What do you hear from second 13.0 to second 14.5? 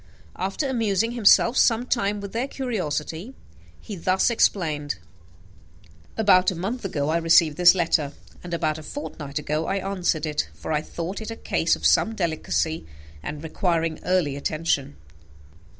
and requiring early